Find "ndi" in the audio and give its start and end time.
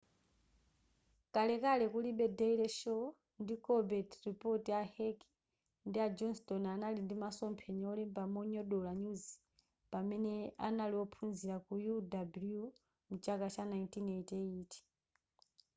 3.41-3.55, 5.87-5.97, 7.03-7.15